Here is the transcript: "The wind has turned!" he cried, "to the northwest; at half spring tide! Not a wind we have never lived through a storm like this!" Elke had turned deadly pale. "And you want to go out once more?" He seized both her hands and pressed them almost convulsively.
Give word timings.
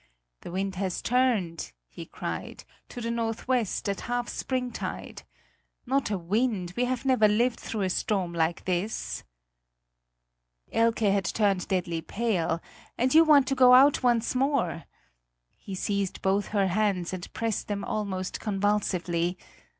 "The 0.41 0.49
wind 0.51 0.77
has 0.77 0.99
turned!" 0.99 1.73
he 1.87 2.07
cried, 2.07 2.63
"to 2.89 3.01
the 3.01 3.11
northwest; 3.11 3.87
at 3.87 4.01
half 4.09 4.29
spring 4.29 4.71
tide! 4.71 5.21
Not 5.85 6.09
a 6.09 6.17
wind 6.17 6.73
we 6.75 6.85
have 6.85 7.05
never 7.05 7.27
lived 7.27 7.59
through 7.59 7.81
a 7.81 7.89
storm 7.91 8.33
like 8.33 8.65
this!" 8.65 9.23
Elke 10.71 11.01
had 11.01 11.25
turned 11.25 11.67
deadly 11.67 12.01
pale. 12.01 12.61
"And 12.97 13.13
you 13.13 13.23
want 13.23 13.45
to 13.49 13.53
go 13.53 13.75
out 13.75 14.01
once 14.01 14.33
more?" 14.33 14.85
He 15.55 15.75
seized 15.75 16.23
both 16.23 16.47
her 16.47 16.65
hands 16.65 17.13
and 17.13 17.31
pressed 17.33 17.67
them 17.67 17.83
almost 17.83 18.39
convulsively. 18.39 19.37